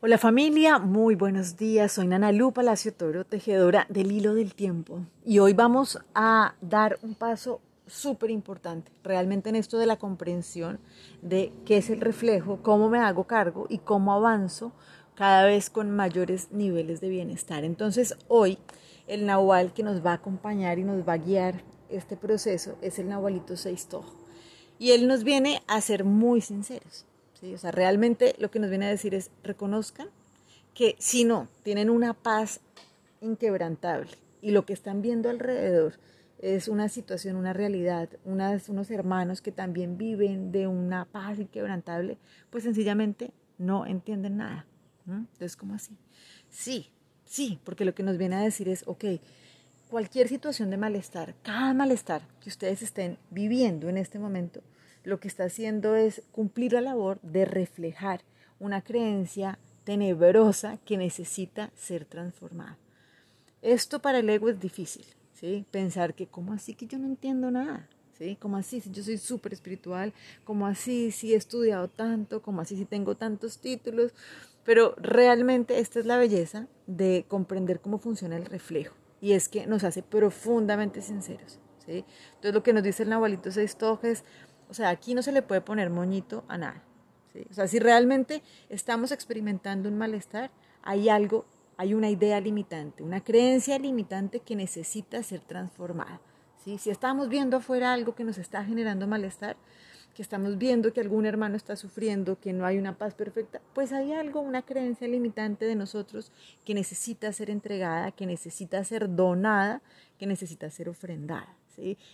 [0.00, 1.90] Hola familia, muy buenos días.
[1.90, 5.00] Soy Nana Lu Palacio Toro, tejedora del hilo del tiempo.
[5.24, 10.78] Y hoy vamos a dar un paso súper importante, realmente en esto de la comprensión
[11.20, 14.70] de qué es el reflejo, cómo me hago cargo y cómo avanzo
[15.16, 17.64] cada vez con mayores niveles de bienestar.
[17.64, 18.58] Entonces hoy
[19.08, 23.00] el Nahual que nos va a acompañar y nos va a guiar este proceso es
[23.00, 24.14] el Nahualito Seistojo.
[24.78, 27.07] Y él nos viene a ser muy sinceros.
[27.42, 30.08] O sea, realmente lo que nos viene a decir es reconozcan
[30.74, 32.60] que si no, tienen una paz
[33.20, 35.94] inquebrantable y lo que están viendo alrededor
[36.38, 42.18] es una situación, una realidad, unos hermanos que también viven de una paz inquebrantable,
[42.50, 44.66] pues sencillamente no entienden nada.
[45.06, 45.96] Entonces, ¿cómo así?
[46.48, 46.90] Sí,
[47.24, 49.04] sí, porque lo que nos viene a decir es, ok,
[49.90, 54.62] cualquier situación de malestar, cada malestar que ustedes estén viviendo en este momento,
[55.08, 58.20] lo que está haciendo es cumplir la labor de reflejar
[58.60, 62.76] una creencia tenebrosa que necesita ser transformada.
[63.62, 65.64] Esto para el ego es difícil, ¿sí?
[65.70, 67.88] Pensar que, ¿cómo así que yo no entiendo nada?
[68.18, 68.36] ¿Sí?
[68.38, 70.12] ¿Cómo así si yo soy súper espiritual?
[70.44, 72.42] ¿Cómo así si he estudiado tanto?
[72.42, 74.12] ¿Cómo así si tengo tantos títulos?
[74.64, 78.94] Pero realmente esta es la belleza de comprender cómo funciona el reflejo.
[79.20, 81.60] Y es que nos hace profundamente sinceros.
[81.86, 82.04] ¿sí?
[82.34, 84.24] Entonces lo que nos dice el Nahualito Seis Tojes
[84.68, 86.82] o sea, aquí no se le puede poner moñito a nada.
[87.50, 90.50] O sea, si realmente estamos experimentando un malestar,
[90.82, 91.44] hay algo,
[91.76, 96.20] hay una idea limitante, una creencia limitante que necesita ser transformada.
[96.64, 96.78] ¿sí?
[96.78, 99.56] Si estamos viendo afuera algo que nos está generando malestar,
[100.14, 103.92] que estamos viendo que algún hermano está sufriendo, que no hay una paz perfecta, pues
[103.92, 106.32] hay algo, una creencia limitante de nosotros
[106.64, 109.80] que necesita ser entregada, que necesita ser donada,
[110.18, 111.54] que necesita ser ofrendada.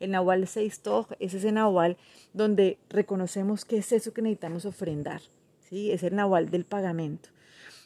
[0.00, 1.96] El Nahual Seistoj es ese Nahual
[2.32, 5.20] donde reconocemos que es eso que necesitamos ofrendar,
[5.68, 5.90] ¿sí?
[5.90, 7.30] Es el Nahual del pagamento.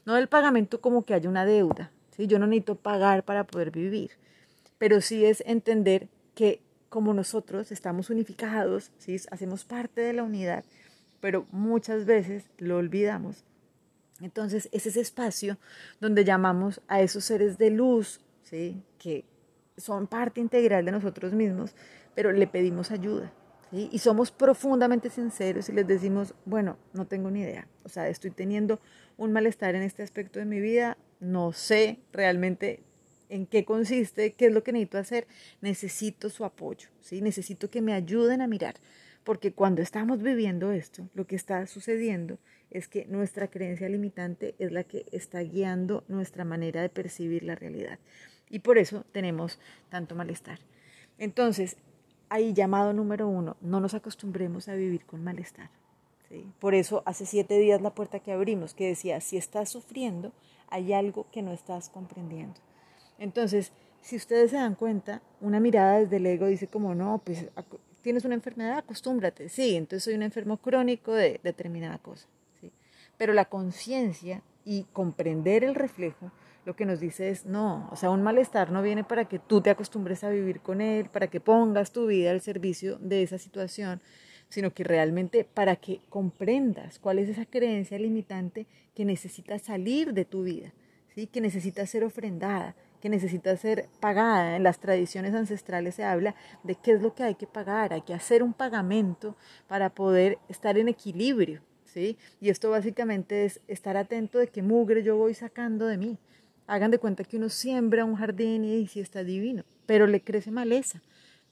[0.05, 2.27] No del pagamento como que haya una deuda, ¿sí?
[2.27, 4.11] Yo no necesito pagar para poder vivir,
[4.79, 9.17] pero sí es entender que como nosotros estamos unificados, ¿sí?
[9.31, 10.65] Hacemos parte de la unidad,
[11.21, 13.45] pero muchas veces lo olvidamos.
[14.21, 15.59] Entonces, es ese espacio
[16.01, 18.83] donde llamamos a esos seres de luz, ¿sí?
[18.99, 19.25] que
[19.83, 21.75] son parte integral de nosotros mismos,
[22.15, 23.33] pero le pedimos ayuda.
[23.73, 27.67] Y somos profundamente sinceros y les decimos, bueno, no tengo ni idea.
[27.85, 28.81] O sea, estoy teniendo
[29.17, 32.83] un malestar en este aspecto de mi vida, no sé realmente
[33.31, 35.27] en qué consiste, qué es lo que necesito hacer,
[35.63, 37.23] necesito su apoyo, ¿sí?
[37.23, 38.75] necesito que me ayuden a mirar,
[39.25, 42.39] porque cuando estamos viviendo esto, lo que está sucediendo
[42.71, 47.55] es que nuestra creencia limitante es la que está guiando nuestra manera de percibir la
[47.55, 47.99] realidad.
[48.53, 49.59] Y por eso tenemos
[49.89, 50.61] tanto malestar.
[51.19, 51.77] Entonces,
[52.29, 55.71] ahí llamado número uno, no nos acostumbremos a vivir con malestar.
[56.61, 60.33] Por eso hace siete días la puerta que abrimos, que decía, si estás sufriendo,
[60.69, 62.55] hay algo que no estás comprendiendo.
[63.19, 67.47] Entonces, si ustedes se dan cuenta, una mirada desde el ego dice como, no, pues
[68.03, 69.49] tienes una enfermedad, acostúmbrate.
[69.49, 72.27] Sí, entonces soy un enfermo crónico de determinada cosa.
[72.61, 72.73] ¿sí?
[73.17, 76.33] Pero la conciencia y comprender el reflejo
[76.65, 79.61] lo que nos dice es no, o sea, un malestar no viene para que tú
[79.61, 83.39] te acostumbres a vivir con él, para que pongas tu vida al servicio de esa
[83.39, 84.01] situación,
[84.49, 90.25] sino que realmente para que comprendas cuál es esa creencia limitante que necesita salir de
[90.25, 90.73] tu vida,
[91.15, 91.27] ¿sí?
[91.27, 94.55] que necesita ser ofrendada, que necesita ser pagada.
[94.55, 98.03] En las tradiciones ancestrales se habla de qué es lo que hay que pagar, hay
[98.03, 99.37] que hacer un pagamento
[99.67, 101.63] para poder estar en equilibrio.
[101.87, 102.17] ¿sí?
[102.41, 106.19] Y esto básicamente es estar atento de qué mugre yo voy sacando de mí.
[106.67, 110.51] Hagan de cuenta que uno siembra un jardín y sí está divino, pero le crece
[110.51, 111.03] maleza.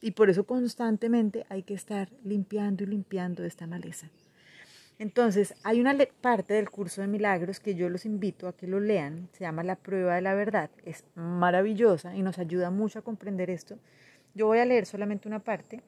[0.01, 4.09] Y por eso constantemente hay que estar limpiando y limpiando esta maleza.
[4.99, 8.81] Entonces, hay una parte del curso de milagros que yo los invito a que lo
[8.81, 13.03] lean, se llama La prueba de la verdad, es maravillosa y nos ayuda mucho a
[13.03, 13.79] comprender esto.
[14.35, 15.83] Yo voy a leer solamente una parte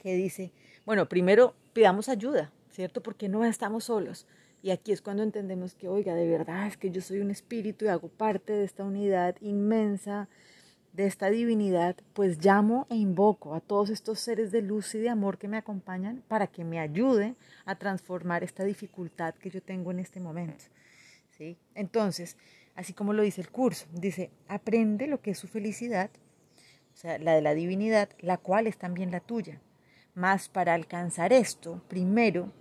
[0.00, 0.52] que dice,
[0.84, 3.00] bueno, primero pidamos ayuda, ¿cierto?
[3.00, 4.26] Porque no estamos solos.
[4.62, 7.84] Y aquí es cuando entendemos que, oiga, de verdad es que yo soy un espíritu
[7.84, 10.28] y hago parte de esta unidad inmensa,
[10.92, 15.08] de esta divinidad, pues llamo e invoco a todos estos seres de luz y de
[15.08, 19.92] amor que me acompañan para que me ayuden a transformar esta dificultad que yo tengo
[19.92, 20.64] en este momento.
[21.30, 21.56] ¿sí?
[21.74, 22.36] Entonces,
[22.74, 26.10] así como lo dice el curso, dice, aprende lo que es su felicidad,
[26.92, 29.60] o sea, la de la divinidad, la cual es también la tuya.
[30.14, 32.52] Mas para alcanzar esto, primero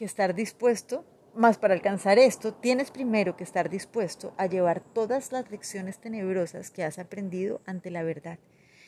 [0.00, 1.04] que estar dispuesto,
[1.34, 6.70] más para alcanzar esto, tienes primero que estar dispuesto a llevar todas las lecciones tenebrosas
[6.70, 8.38] que has aprendido ante la verdad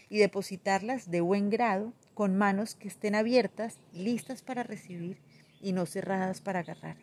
[0.09, 5.21] y depositarlas de buen grado con manos que estén abiertas, listas para recibir
[5.61, 6.97] y no cerradas para agarrar.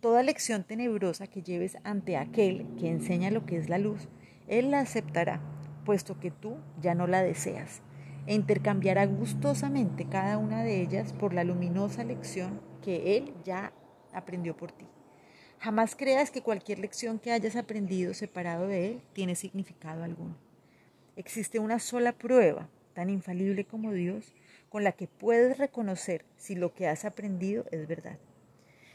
[0.00, 4.08] Toda lección tenebrosa que lleves ante aquel que enseña lo que es la luz,
[4.48, 5.42] él la aceptará,
[5.84, 7.82] puesto que tú ya no la deseas,
[8.30, 13.72] e intercambiará gustosamente cada una de ellas por la luminosa lección que él ya
[14.12, 14.86] aprendió por ti.
[15.58, 20.36] Jamás creas que cualquier lección que hayas aprendido separado de él tiene significado alguno.
[21.16, 24.32] Existe una sola prueba, tan infalible como Dios,
[24.68, 28.20] con la que puedes reconocer si lo que has aprendido es verdad.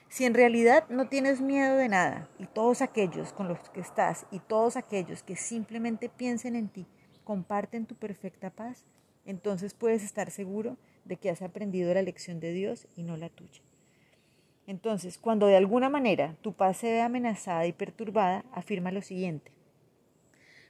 [0.08, 4.28] Si en realidad no tienes miedo de nada y todos aquellos con los que estás
[4.32, 6.88] y todos aquellos que simplemente piensen en ti
[7.26, 8.86] comparten tu perfecta paz,
[9.26, 13.30] entonces puedes estar seguro de que has aprendido la lección de Dios y no la
[13.30, 13.62] tuya.
[14.68, 19.52] Entonces, cuando de alguna manera tu paz se ve amenazada y perturbada, afirma lo siguiente.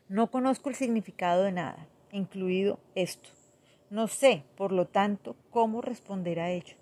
[0.10, 3.30] No conozco el significado de nada, incluido esto.
[3.90, 6.76] No sé, por lo tanto, cómo responder a ello.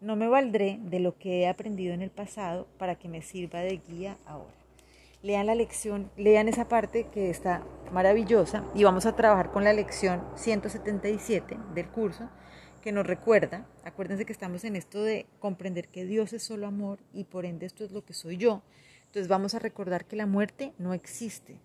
[0.00, 3.60] No me valdré de lo que he aprendido en el pasado para que me sirva
[3.60, 4.52] de guía ahora.
[5.22, 7.62] Lean la lección, lean esa parte que está
[7.92, 12.30] maravillosa y vamos a trabajar con la lección 177 del curso
[12.80, 17.00] que nos recuerda, acuérdense que estamos en esto de comprender que Dios es solo amor
[17.12, 18.62] y por ende esto es lo que soy yo.
[19.06, 21.60] Entonces vamos a recordar que la muerte no existe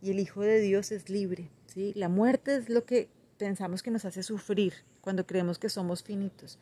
[0.00, 1.50] y el Hijo de Dios es libre.
[1.66, 1.92] ¿sí?
[1.94, 4.72] La muerte es lo que pensamos que nos hace sufrir
[5.02, 6.58] cuando creemos que somos finitos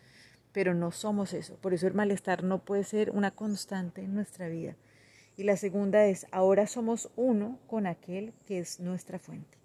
[0.52, 1.56] pero no somos eso.
[1.56, 4.76] Por eso el malestar no puede ser una constante en nuestra vida.
[5.36, 9.58] Y la segunda es, ahora somos uno con aquel que es nuestra fuente.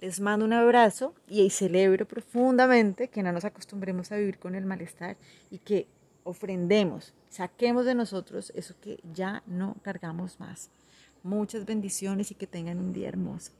[0.00, 4.64] Les mando un abrazo y celebro profundamente que no nos acostumbremos a vivir con el
[4.64, 5.18] malestar
[5.50, 5.88] y que
[6.24, 10.70] ofrendemos, saquemos de nosotros eso que ya no cargamos más.
[11.22, 13.52] Muchas bendiciones y que tengan un día hermoso.